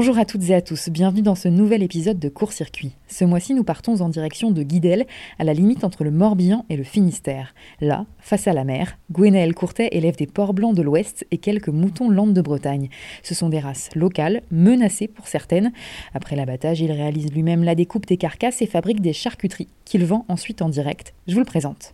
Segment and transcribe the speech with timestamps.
[0.00, 2.92] Bonjour à toutes et à tous, bienvenue dans ce nouvel épisode de Court Circuit.
[3.06, 5.04] Ce mois-ci, nous partons en direction de Guidel,
[5.38, 7.52] à la limite entre le Morbihan et le Finistère.
[7.82, 11.68] Là, face à la mer, Gwenaël Courtet élève des porcs blancs de l'Ouest et quelques
[11.68, 12.88] moutons landes de Bretagne.
[13.22, 15.70] Ce sont des races locales, menacées pour certaines.
[16.14, 20.24] Après l'abattage, il réalise lui-même la découpe des carcasses et fabrique des charcuteries qu'il vend
[20.28, 21.12] ensuite en direct.
[21.28, 21.92] Je vous le présente.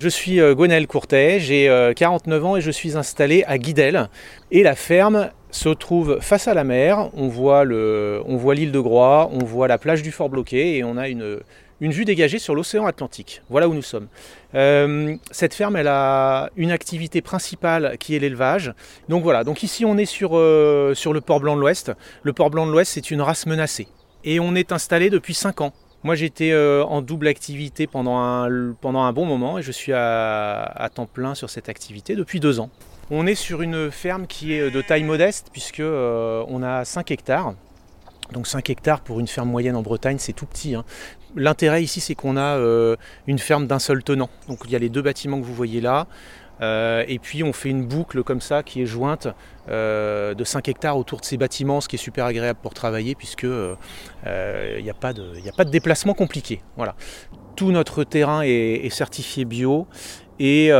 [0.00, 4.08] Je suis euh, Gwenaël Courtet, j'ai 49 euh, ans et je suis installé à Guidel.
[4.52, 7.10] Et la ferme se trouve face à la mer.
[7.14, 11.08] On voit l'île de Groix, on voit la plage du Fort Bloqué et on a
[11.08, 11.40] une,
[11.80, 13.42] vue dégagée sur l'océan Atlantique.
[13.50, 14.06] Voilà où nous sommes.
[14.54, 18.72] Euh, cette ferme, elle a une activité principale qui est l'élevage.
[19.08, 20.30] Donc voilà, donc ici on est sur,
[20.94, 21.90] sur le port blanc de l'Ouest.
[22.22, 23.88] Le port blanc de l'Ouest, c'est une race menacée.
[24.22, 25.72] Et on est installé depuis 5 ans.
[26.04, 29.92] Moi j'étais euh, en double activité pendant un, pendant un bon moment et je suis
[29.92, 32.70] à, temps plein sur cette activité depuis deux ans.
[33.10, 37.10] On est sur une ferme qui est de taille modeste puisque euh, on a 5
[37.10, 37.54] hectares.
[38.32, 40.74] Donc 5 hectares pour une ferme moyenne en Bretagne, c'est tout petit.
[40.74, 40.84] Hein.
[41.34, 44.28] L'intérêt ici, c'est qu'on a euh, une ferme d'un seul tenant.
[44.48, 46.06] Donc il y a les deux bâtiments que vous voyez là.
[46.60, 49.28] Euh, et puis on fait une boucle comme ça qui est jointe
[49.68, 53.14] euh, de 5 hectares autour de ces bâtiments, ce qui est super agréable pour travailler
[53.14, 53.76] puisque il
[54.26, 56.62] euh, n'y a, pas de déplacement compliqué.
[56.76, 56.94] Voilà.
[57.56, 59.86] Tout notre terrain est, certifié bio
[60.38, 60.70] et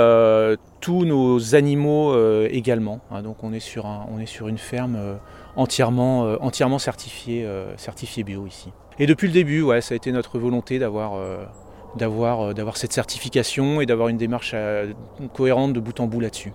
[0.81, 2.15] tous nos animaux
[2.47, 3.01] également.
[3.11, 3.23] Hein.
[3.23, 5.19] donc on est, sur une ferme
[5.57, 7.45] entièrement, certifiée,
[8.25, 8.73] bio ici.
[9.01, 11.21] Et depuis le début, ça a été notre volonté d'avoir
[11.97, 14.93] d'avoir cette certification et d'avoir une démarche euh,
[15.35, 16.53] cohérente de bout en bout là-dessus.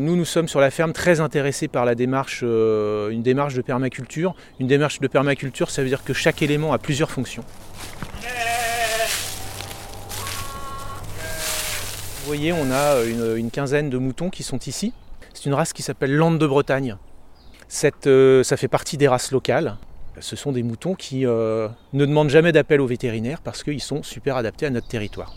[0.00, 3.62] Nous, nous sommes sur la ferme très intéressés par la démarche, euh, une démarche de
[3.62, 4.34] permaculture.
[4.60, 7.42] Une démarche de permaculture, ça veut dire que chaque élément a plusieurs fonctions.
[12.20, 13.02] Vous voyez, on a
[13.36, 14.92] une, quinzaine de moutons qui sont ici.
[15.34, 16.96] C'est une race qui s'appelle Lande de Bretagne.
[17.68, 19.78] ça fait partie des races locales
[20.20, 24.02] ce sont des moutons qui euh, ne demandent jamais d'appel aux vétérinaires parce qu'ils sont
[24.02, 25.34] super adaptés à notre territoire.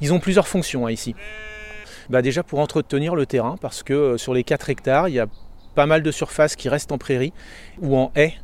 [0.00, 1.14] Ils ont plusieurs fonctions hein, ici.
[2.10, 5.20] Bah, déjà pour entretenir le terrain, parce que euh, sur les 4 hectares, il y
[5.20, 5.26] a
[5.74, 7.32] pas mal de surfaces qui restent en prairie
[7.80, 8.34] ou en haie,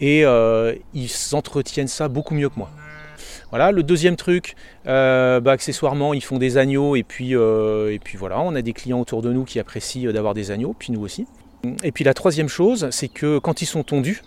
[0.00, 2.70] et euh, ils entretiennent ça beaucoup mieux que moi.
[3.50, 8.40] Voilà, le deuxième truc, bah, accessoirement, ils font des agneaux et puis, et puis voilà,
[8.40, 11.26] on a des clients autour de nous qui apprécient d'avoir des agneaux, puis nous aussi.
[11.84, 14.22] Et puis la troisième chose, c'est que quand ils sont tondus,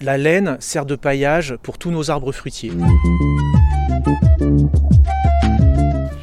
[0.00, 2.72] la laine sert de paillage pour tous nos arbres fruitiers.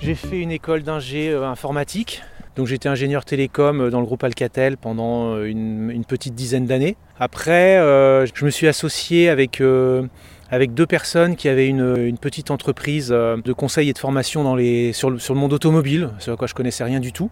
[0.01, 2.23] J'ai fait une école d'ingé euh, informatique.
[2.55, 6.97] Donc j'étais ingénieur télécom euh, dans le groupe Alcatel pendant euh, une, petite dizaine d'années.
[7.19, 13.89] Après, je me suis associé avec, deux personnes qui avaient une, petite entreprise de conseil
[13.89, 17.13] et de formation dans les, sur, le, monde automobile, sur quoi je connaissais rien du
[17.13, 17.29] tout.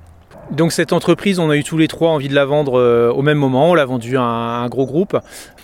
[0.52, 3.38] Donc cette entreprise, on a eu tous les trois envie de la vendre au même
[3.38, 3.72] moment.
[3.72, 5.18] On l'a vendue à un, gros groupe.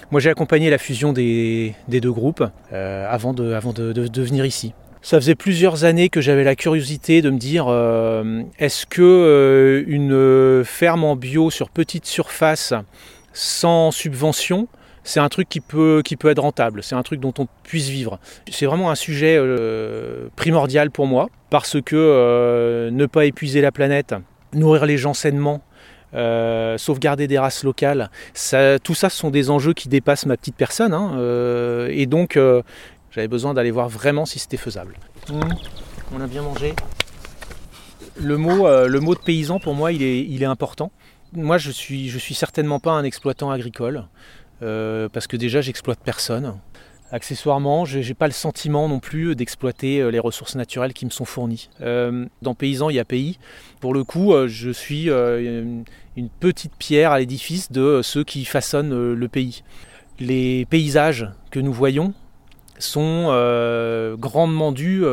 [0.09, 4.73] Moi, j'ai accompagné la fusion des, deux groupes euh, avant, de, venir ici.
[5.01, 10.63] Ça faisait plusieurs années que j'avais la curiosité de me dire euh, est-ce que une
[10.65, 12.73] ferme en bio sur petite surface
[13.33, 14.67] sans subvention
[15.03, 18.19] c'est un truc qui peut être rentable, c'est un truc dont on puisse vivre.
[18.51, 19.39] C'est vraiment un sujet
[20.35, 24.15] primordial pour moi, parce que ne pas épuiser la planète,
[24.53, 25.61] nourrir les gens sainement,
[26.13, 28.09] euh, sauvegarder des races locales,
[28.83, 30.93] tout ça ce sont des enjeux qui dépassent ma petite personne.
[30.93, 32.61] Hein, euh, et donc euh,
[33.11, 34.95] j'avais besoin d'aller voir vraiment si c'était faisable.
[35.29, 35.41] Mmh.
[36.15, 36.73] on a bien mangé.
[38.15, 40.91] Le mot, le mot de paysan pour moi il est, il est important.
[41.33, 44.05] Moi je suis, je suis certainement pas un exploitant agricole.
[44.59, 46.55] parce que déjà j'exploite personne.
[47.09, 51.09] Accessoirement, je n'ai pas le sentiment non plus d'exploiter euh, les ressources naturelles qui me
[51.09, 51.69] sont fournies.
[51.79, 53.39] Euh, dans Paysan, il y a pays.
[53.79, 59.13] Pour le coup, euh, je suis une petite pierre à l'édifice de ceux qui façonnent
[59.13, 59.63] le pays.
[60.19, 62.13] Les paysages que nous voyons
[62.79, 63.27] sont
[64.19, 65.05] grandement dus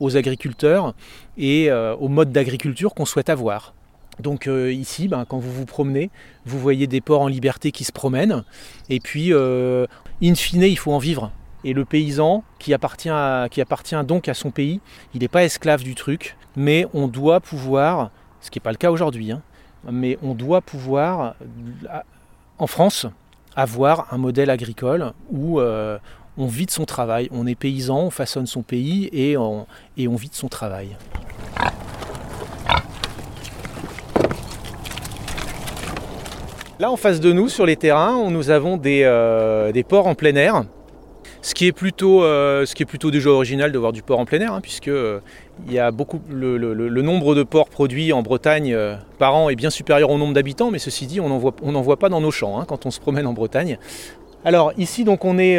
[0.00, 0.94] aux agriculteurs
[1.36, 3.74] et au mode d'agriculture qu'on souhaite avoir.
[4.20, 6.10] Donc ici, ben, quand vous vous promenez,
[6.46, 8.44] vous voyez des porcs en liberté qui se promènent.
[8.88, 11.32] Et puis, in fine, il faut en vivre.
[11.64, 13.08] Et le paysan qui appartient,
[13.50, 14.80] qui appartient donc à son pays,
[15.14, 18.76] il n'est pas esclave du truc, mais on doit pouvoir, ce qui n'est pas le
[18.76, 19.42] cas aujourd'hui, hein,
[19.90, 21.34] mais on doit pouvoir,
[22.58, 23.06] en France,
[23.56, 25.98] avoir un modèle agricole où euh,
[26.36, 29.66] on vit de son travail, on est paysan, on façonne son pays et on,
[29.96, 30.96] et on vit de son travail.
[36.84, 40.14] Là, en face de nous, sur les terrains, nous avons des, euh, des ports en
[40.14, 40.64] plein air
[41.40, 44.26] Ce qui est plutôt, ce qui est plutôt déjà original de voir du porc en
[44.26, 44.90] plein air, hein, puisque
[45.66, 48.76] il y a beaucoup, le, nombre de porcs produits en Bretagne
[49.18, 51.96] par an est bien supérieur au nombre d'habitants, mais ceci dit, on n'en voit, voit,
[51.96, 53.78] pas dans nos champs hein, quand on se promène en Bretagne.
[54.44, 55.56] Alors ici, donc, on est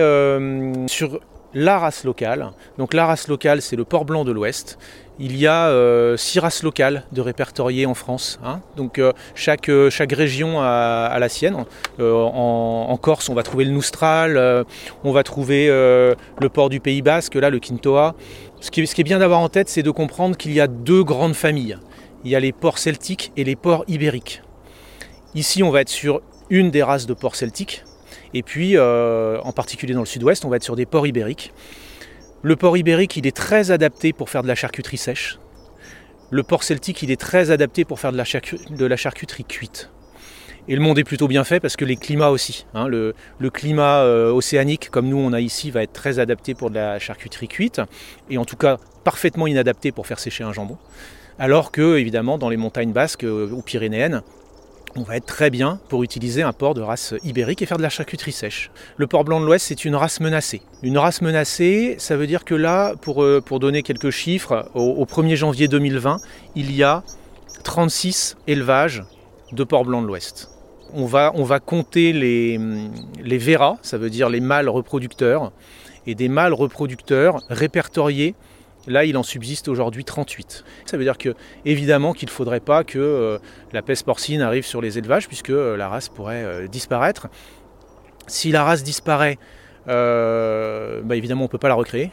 [0.88, 1.20] sur
[1.56, 2.52] la race locale.
[2.78, 4.78] Donc la race locale, c'est le porc blanc de l'Ouest.
[5.18, 8.38] Il y a euh, six races locales de répertoriées en France.
[8.44, 8.60] Hein.
[8.76, 11.56] Donc euh, chaque, euh, chaque, région a, la sienne.
[11.98, 14.66] En, Corse, on va trouver le Noustral,
[15.04, 18.16] on va trouver le porc du Pays Basque, là le Quintoa.
[18.60, 20.68] Ce qui, ce qui est bien d'avoir en tête, c'est de comprendre qu'il y a
[20.68, 21.78] deux grandes familles.
[22.24, 24.42] Il y a les porcs celtiques et les porcs ibériques.
[25.36, 27.84] Ici, on va être sur une des races de porcs celtiques,
[28.36, 31.54] et puis, euh, en particulier dans le sud-ouest, on va être sur des porcs ibériques.
[32.42, 35.40] Le porc ibérique, il est très adapté pour faire de la charcuterie sèche.
[36.32, 39.90] Le porc celtique, il est très adapté pour faire de la, charcuterie cuite.
[40.68, 42.66] Et le monde est plutôt bien fait parce que les climats aussi.
[42.74, 43.14] Hein, le,
[43.54, 47.00] climat euh, océanique, comme nous on a ici, va être très adapté pour de la
[47.00, 47.80] charcuterie cuite,
[48.30, 50.78] et en tout cas parfaitement inadapté pour faire sécher un jambon.
[51.40, 54.24] Alors que, évidemment, dans les montagnes basques euh, ou pyrénéennes,
[54.98, 57.82] on va être très bien pour utiliser un porc de race ibérique et faire de
[57.82, 58.72] la charcuterie sèche.
[58.98, 60.62] Le porc blanc de l'Ouest, c'est une race menacée.
[60.84, 65.36] Une race menacée, ça veut dire que là, pour, euh, donner quelques chiffres, au, 1er
[65.36, 66.18] janvier 2020,
[66.56, 67.04] il y a
[67.64, 69.04] 36 élevages
[69.52, 70.50] de porc blanc de l'Ouest.
[70.94, 72.60] On va, compter les,
[73.22, 75.52] les veras, ça veut dire les mâles reproducteurs,
[76.08, 78.36] et des mâles reproducteurs répertoriés
[78.88, 80.64] Là, il en subsiste aujourd'hui 38.
[80.86, 81.34] Ça veut dire que,
[81.66, 83.40] évidemment, qu'il ne faudrait pas que euh,
[83.74, 87.28] la peste porcine arrive sur les élevages, puisque euh, la race pourrait euh, disparaître.
[88.28, 89.38] Si la race disparaît,
[89.88, 92.12] bah, évidemment, on ne peut pas la recréer.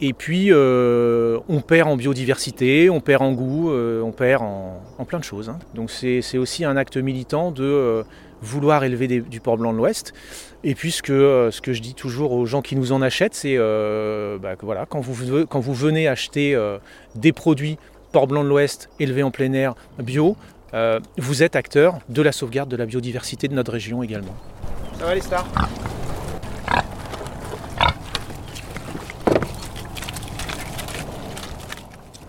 [0.00, 5.24] Et puis, on perd en biodiversité, on perd en goût, on perd en, plein de
[5.24, 5.48] choses.
[5.48, 5.58] Hein.
[5.74, 8.04] Donc, c'est aussi un acte militant de
[8.42, 10.12] vouloir élever du porc blanc de l'Ouest.
[10.64, 13.56] Et puis ce que, euh, je dis toujours aux gens qui nous en achètent, c'est
[13.56, 15.14] euh, bah, que voilà, quand vous,
[15.74, 16.78] venez acheter euh,
[17.14, 17.78] des produits
[18.12, 20.36] porc blanc de l'Ouest élevés en plein air bio,
[21.16, 24.34] vous êtes acteur de la sauvegarde de la biodiversité de notre région également.
[24.98, 25.46] Ça va les stars?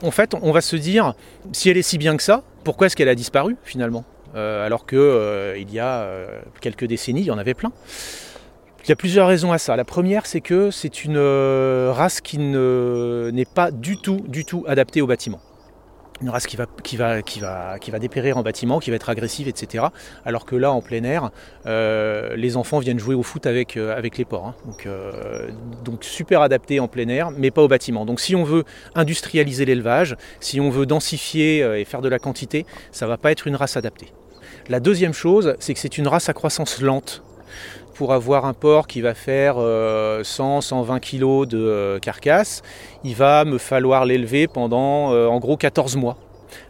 [0.04, 1.14] En fait, on va se dire,
[1.54, 4.06] si elle est si bien que ça, pourquoi est-ce qu'elle a disparu finalement
[4.36, 7.72] euh, alors qu'il euh, y a euh, quelques décennies, il y en avait plein.
[8.84, 9.76] Il y a plusieurs raisons à ça.
[9.76, 15.02] La première, c'est que c'est une race qui n'est pas du tout, du tout adaptée
[15.02, 15.42] au bâtiment
[16.22, 18.96] une race qui va, qui, va, qui, va, qui va dépérir en bâtiment, qui va
[18.96, 19.86] être agressive, etc.
[20.26, 21.32] Alors que là, en plein air,
[21.66, 24.48] les enfants viennent jouer au foot avec, avec les porcs.
[24.48, 24.56] Hein.
[24.66, 24.88] Donc,
[25.84, 28.06] donc, super adapté en plein air, mais pas au bâtiment.
[28.06, 28.64] Donc si on veut
[28.96, 33.32] industrialiser l'élevage, si on veut densifier et faire de la quantité, ça ne va pas
[33.32, 34.14] être une race adaptée.
[34.70, 37.24] La deuxième chose, c'est que c'est une race à croissance lente.
[37.98, 42.62] Pour avoir un porc qui va faire 100-120 euh, kg de euh, carcasse,
[43.04, 46.16] il va me falloir l'élever pendant euh, en gros 14 mois.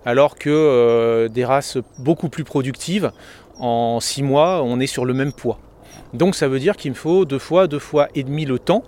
[0.05, 3.11] Alors que des races beaucoup plus productives,
[3.59, 5.59] en 6 mois, on est sur le même poids.
[6.13, 8.83] Donc ça veut dire qu'il me faut deux fois, deux fois et demi le temps.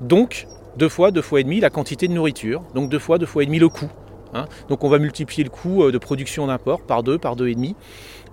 [0.00, 0.46] Donc
[0.76, 2.62] deux fois, deux fois et demi la quantité de nourriture.
[2.76, 3.90] Donc deux fois, deux fois et demi le coût.
[4.34, 4.46] Hein.
[4.68, 7.54] Donc on va multiplier le coût de production d'un porc par deux, par deux et
[7.54, 7.76] demi.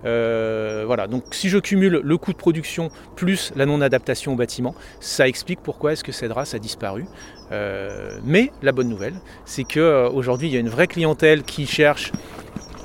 [0.04, 4.74] Euh, voilà, donc si je cumule le coût de production plus la non-adaptation au bâtiment,
[4.98, 7.06] ça explique pourquoi est-ce que cette race a disparu.
[7.52, 9.14] Euh, mais la bonne nouvelle,
[9.44, 12.12] c'est qu'aujourd'hui, il y a une vraie clientèle qui cherche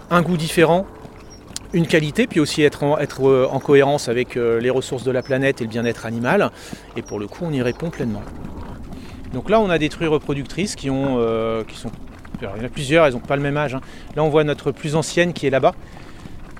[0.10, 0.86] un goût différent,
[1.74, 2.84] une qualité, puis aussi être
[3.22, 6.51] euh, en cohérence avec les ressources de la planète et le bien-être animal.
[6.95, 8.24] Et pour le coup, on y répond pleinement.
[9.34, 11.91] Donc là, on a des truies reproductrices qui, ont, qui sont...
[12.42, 13.75] il y en a plusieurs, elles n'ont pas le même âge.
[13.75, 13.82] Hein.
[14.15, 15.74] Là, on voit notre plus ancienne qui est là-bas,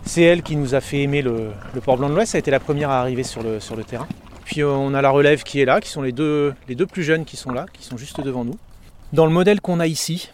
[0.06, 1.52] c'est elle qui nous a fait aimer le,
[1.84, 2.34] port blanc de l'Ouest.
[2.34, 4.08] Ça a été la première à arriver sur le, terrain.
[4.46, 7.04] Puis on a la relève qui est là, qui sont les deux, les deux plus
[7.04, 8.58] jeunes qui sont là, qui sont juste devant nous.
[9.14, 10.30] Dans le modèle qu'on a ici,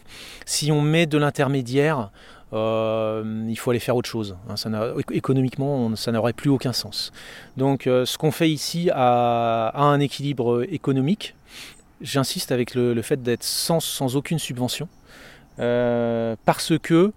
[0.46, 2.10] si on met de l'intermédiaire,
[2.54, 4.36] euh, il faut aller faire autre chose.
[4.50, 4.94] Hein.
[5.12, 7.12] Économiquement, ça n'aurait plus aucun sens.
[7.58, 11.36] Donc euh, ce qu'on fait ici a, un équilibre économique.
[12.02, 14.90] J'insiste avec le, fait d'être sans, aucune subvention.
[15.58, 17.14] Parce que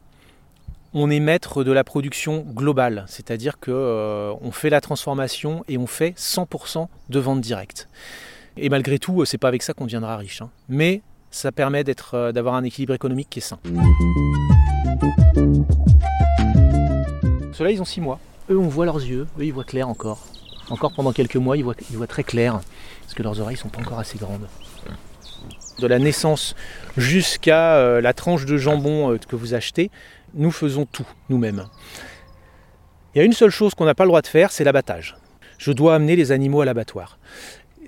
[0.97, 5.89] on est maître de la production globale, c'est-à-dire qu'on euh, fait la transformation et on
[5.89, 7.89] fait 100% de vente directe.
[8.57, 10.51] Et malgré tout, euh, c'est pas avec ça qu'on deviendra riche, hein.
[10.69, 11.83] mais ça permet
[12.15, 13.59] euh, d'avoir un équilibre économique qui est sain.
[17.53, 18.21] Ceux-là, ils ont 6 mois.
[18.51, 20.29] Eux, on voit leurs yeux, eux, ils voient clair encore.
[20.71, 22.61] Encore pendant quelques mois, ils voient, ils voient très clair,
[23.03, 24.47] parce que leurs oreilles sont pas encore assez grandes
[25.79, 26.55] de la naissance
[26.97, 29.91] jusqu'à la tranche de jambon que vous achetez,
[30.35, 31.65] nous faisons tout nous-mêmes.
[33.15, 35.17] Il y a une seule chose qu'on n'a pas le droit de faire, c'est l'abattage.
[35.59, 37.19] Je dois amener les animaux à l'abattoir.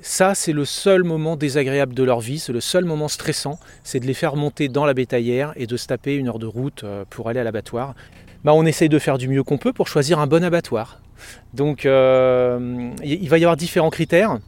[0.00, 3.98] Ça, c'est le seul moment désagréable de leur vie, c'est le seul moment stressant, c'est
[3.98, 6.84] de les faire monter dans la bétaillère et de se taper une heure de route
[6.84, 7.94] euh, pour aller à l'abattoir.
[8.44, 11.00] Bah, on essaye de faire du mieux qu'on peut pour choisir un bon abattoir.
[11.54, 14.38] Donc euh, il va y avoir différents critères.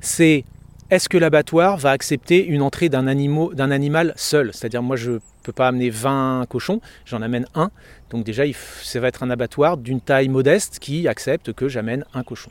[0.00, 0.44] C'est
[0.90, 4.50] est-ce que l'abattoir va accepter une entrée d'un animal seul?
[4.54, 7.70] C'est-à-dire moi je ne peux pas amener 20 cochons, j'en amène un.
[8.10, 8.44] Donc déjà
[8.82, 12.50] ça va être un abattoir d'une taille modeste qui accepte que j'amène un cochon.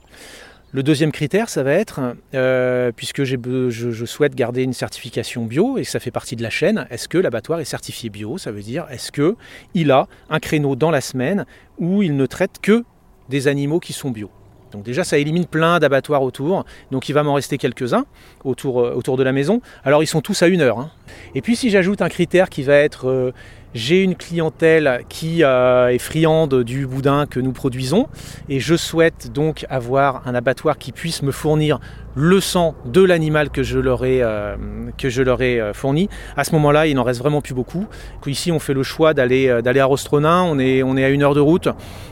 [0.72, 3.38] Le deuxième critère, ça va être, euh, puisque je,
[3.70, 7.17] je, souhaite garder une certification bio et ça fait partie de la chaîne, est-ce que
[7.17, 8.38] l'abattoir est certifié bio?
[8.38, 11.46] Ça veut dire, est-ce qu'il a un créneau dans la semaine
[11.79, 12.84] où il ne traite que
[13.29, 14.29] des animaux qui sont bio?
[14.71, 16.65] Donc déjà, ça élimine plein d'abattoirs autour.
[16.91, 18.05] Donc il va m'en rester quelques-uns
[18.43, 19.62] autour, euh, autour de la maison.
[19.83, 20.79] Alors ils sont tous à une heure.
[20.79, 20.91] Hein.
[21.36, 23.31] Et puis si j'ajoute un critère qui va être euh,
[23.77, 28.07] j'ai une clientèle qui euh, est friande du boudin que nous produisons
[28.50, 31.79] et je souhaite donc avoir un abattoir qui puisse me fournir
[32.15, 34.55] le sang de l'animal que je leur ai, euh,
[34.98, 36.10] que je leur ai euh, fourni.
[36.36, 37.86] À ce moment-là, il n'en reste vraiment plus beaucoup.
[38.25, 40.41] Ici, on fait le choix d'aller à Rostronin.
[40.41, 41.69] On est, on est à une heure de route.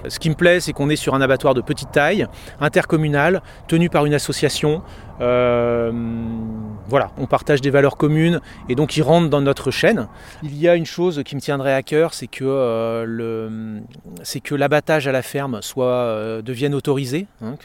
[0.07, 2.27] Ce qui me plaît, c'est qu'on est sur un abattoir de petite taille,
[2.61, 4.83] intercommunal, tenu par une association.
[5.19, 10.07] Voilà, on partage des valeurs communes et donc ils rentrent dans notre chaîne.
[10.43, 13.81] Il y a une chose qui me tiendrait à cœur, c'est que euh, le,
[14.23, 17.55] c'est que l'abattage à la ferme soit euh, devienne autorisé, hein,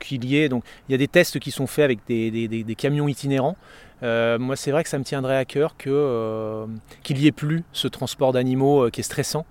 [0.00, 3.08] qu'il y ait donc il y a des tests qui sont faits avec des, camions
[3.08, 3.56] itinérants.
[4.02, 6.66] moi, c'est vrai que ça me tiendrait à cœur que,
[7.02, 9.46] qu'il n'y ait plus ce transport d'animaux qui est stressant.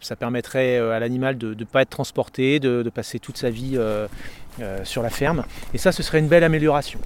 [0.00, 3.78] Ça permettrait à l'animal de ne pas être transporté, de, de, passer toute sa vie
[4.60, 5.44] euh, sur la ferme.
[5.72, 7.00] Et ça, ce serait une belle amélioration.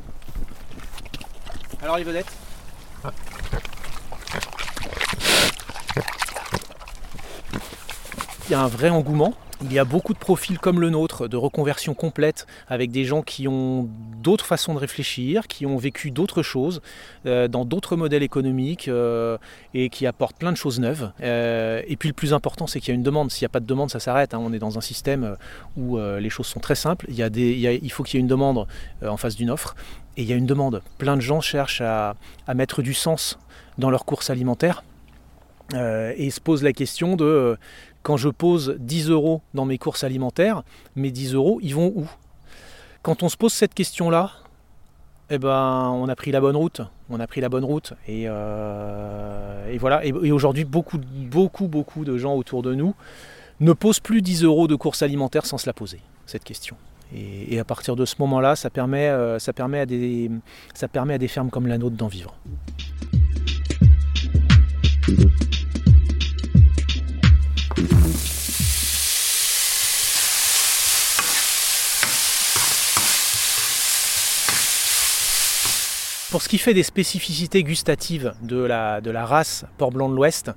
[1.81, 2.27] Alors les vedettes
[8.49, 11.29] Il y a un vrai engouement il y a beaucoup de profils comme le nôtre,
[11.29, 13.89] de reconversion complète, avec des gens qui ont
[14.23, 16.83] d'autres façons de réfléchir, qui ont vécu d'autres choses,
[17.25, 19.39] euh, dans d'autres modèles économiques, euh,
[19.73, 21.11] et qui apportent plein de choses neuves.
[21.23, 23.31] Euh, et puis le plus important, c'est qu'il y a une demande.
[23.31, 24.35] S'il n'y a pas de demande, ça s'arrête.
[24.35, 24.41] Hein.
[24.43, 25.37] On est dans un système
[25.77, 27.07] où les choses sont très simples.
[27.09, 28.67] Il, faut qu'il y ait une demande
[29.03, 29.75] en face d'une offre,
[30.17, 30.83] et il y a une demande.
[30.99, 32.15] Plein de gens cherchent à,
[32.55, 33.39] mettre du sens
[33.79, 34.31] dans leurs courses
[35.73, 36.15] alimentaires.
[36.17, 37.57] et se posent la question de
[38.03, 40.63] quand je pose 10 euros dans mes courses alimentaires,
[40.95, 42.09] mes 10 euros, ils vont où?
[43.03, 44.31] Quand on se pose cette question-là,
[45.29, 46.83] eh ben, on a pris la bonne route.
[47.11, 47.95] On a pris la bonne route.
[48.07, 50.05] Et, euh, voilà.
[50.05, 52.95] Et, aujourd'hui, beaucoup, beaucoup, beaucoup de gens autour de nous
[53.59, 56.77] ne posent plus 10 euros de courses alimentaires sans se la poser, cette question.
[57.13, 60.31] Et, à partir de ce moment-là, ça permet, euh, ça, permet à des,
[60.75, 62.37] ça permet à des fermes comme la nôtre d'en vivre.
[76.37, 80.51] Pour ce qui fait des spécificités gustatives de la, race Port Blanc de l'Ouest,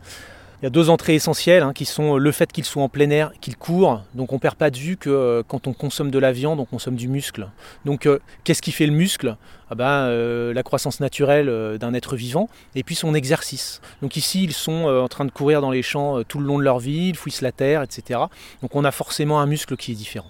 [0.62, 3.10] il y a deux entrées essentielles hein, qui sont le fait qu'ils soient en plein
[3.12, 4.04] air, qu'ils courent.
[4.14, 6.60] Donc on ne perd pas de vue que euh, quand on consomme de la viande,
[6.60, 7.48] on consomme du muscle.
[7.86, 9.38] Donc euh, qu'est-ce qui fait le muscle?
[9.70, 13.80] Ah ben, euh, La croissance naturelle d'un être vivant et puis son exercice.
[14.02, 16.64] Donc ici, ils sont en train de courir dans les champs tout le long de
[16.64, 18.20] leur vie, ils fouissent la terre, etc.
[18.62, 20.28] Donc on a forcément un muscle qui est différent.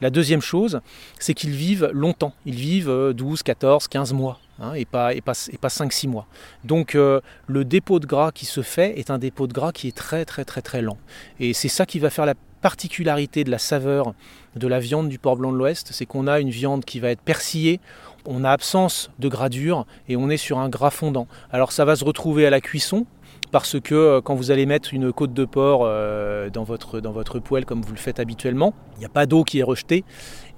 [0.00, 0.80] La deuxième chose,
[1.18, 2.34] c'est qu'ils vivent longtemps.
[2.46, 4.40] Ils vivent 12, 14, 15 mois.
[4.60, 6.26] Hein, et pas, et pas, et pas 5-6 mois.
[6.62, 9.88] Donc euh, le dépôt de gras qui se fait est un dépôt de gras qui
[9.88, 10.96] est très très très très lent.
[11.40, 14.14] Et c'est ça qui va faire la particularité de la saveur
[14.54, 17.10] de la viande du porc blanc de l'Ouest, c'est qu'on a une viande qui va
[17.10, 17.80] être persillée,
[18.26, 21.26] on a absence de gras dur et on est sur un gras fondant.
[21.50, 23.06] Alors ça va se retrouver à la cuisson,
[23.54, 27.12] parce que euh, quand vous allez mettre une côte de porc euh, dans, votre, dans
[27.12, 30.02] votre poêle comme vous le faites habituellement, il n'y a pas d'eau qui est rejetée.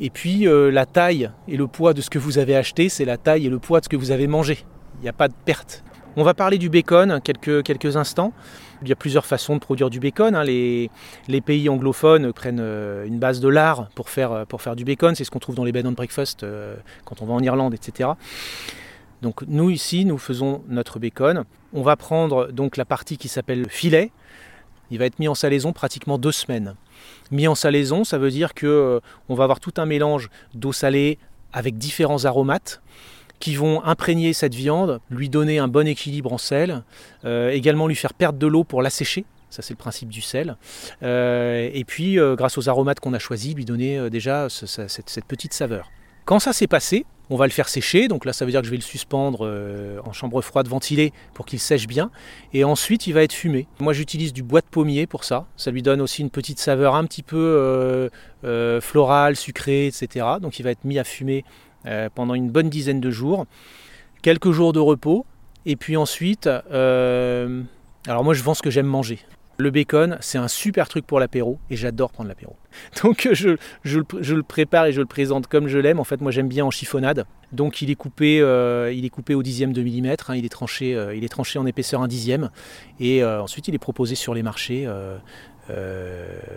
[0.01, 3.05] Et puis euh, la taille et le poids de ce que vous avez acheté, c'est
[3.05, 4.65] la taille et le poids de ce que vous avez mangé.
[4.99, 5.85] Il n'y a pas de perte.
[6.17, 8.33] On va parler du bacon quelques, quelques instants.
[8.81, 10.35] Il y a plusieurs façons de produire du bacon.
[10.35, 10.45] Hein.
[10.45, 10.91] Les,
[11.45, 12.65] pays anglophones prennent
[13.05, 15.15] une base de lard pour faire, pour faire du bacon.
[15.15, 16.47] C'est ce qu'on trouve dans les bed and breakfast
[17.05, 18.09] quand on va en Irlande, etc.
[19.23, 21.45] Donc nous ici, nous faisons notre bacon.
[21.73, 24.11] On va prendre donc la partie qui s'appelle le filet.
[24.91, 26.75] Il va être mis en salaison pratiquement deux semaines.
[27.31, 30.73] Mis en salaison, ça veut dire que euh, on va avoir tout un mélange d'eau
[30.73, 31.19] salée
[31.53, 32.81] avec différents aromates
[33.41, 36.85] qui vont imprégner cette viande, lui donner un bon équilibre en sel,
[37.25, 39.25] euh, également lui faire perdre de l'eau pour l'assécher.
[39.51, 40.57] Ça, c'est le principe du sel.
[41.03, 45.91] Euh, et puis, grâce aux aromates qu'on a choisis, lui donner déjà cette petite saveur.
[46.27, 48.67] Quand ça s'est passé, on va le faire sécher, donc là ça veut dire que
[48.67, 52.11] je vais le suspendre euh, en chambre froide ventilée pour qu'il sèche bien.
[52.53, 53.69] Et ensuite il va être fumé.
[53.79, 55.47] Moi j'utilise du bois de pommier pour ça.
[55.57, 58.09] Ça lui donne aussi une petite saveur un petit peu euh,
[58.43, 60.27] euh, florale, sucrée, etc.
[60.43, 61.45] Donc il va être mis à fumer
[62.17, 63.47] pendant une bonne dizaine de jours.
[64.21, 65.25] Quelques jours de repos.
[65.65, 69.21] Et puis ensuite, alors moi je vends ce que j'aime manger.
[69.59, 72.57] Le bacon, c'est un super truc pour l'apéro et j'adore prendre l'apéro.
[73.03, 75.99] Donc je, je, le prépare et je le présente comme je l'aime.
[75.99, 77.25] En fait, moi j'aime bien en chiffonnade.
[77.53, 80.31] Donc il est coupé, euh, il est coupé au dixième de millimètre.
[80.31, 80.37] Hein.
[80.37, 82.51] il, est tranché, euh, il est tranché en épaisseur un dixième.
[83.01, 84.89] Et euh, ensuite il est proposé sur les marchés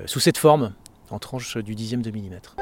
[0.05, 0.73] sous cette forme,
[1.09, 2.55] en tranche du dixième de millimètre.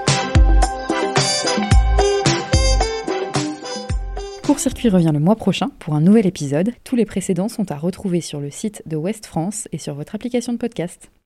[4.48, 6.72] Court-circuit revient le mois prochain pour un nouvel épisode.
[6.86, 10.16] Tous les précédents sont à retrouver sur le site de West France et sur votre
[10.16, 11.12] application de podcast.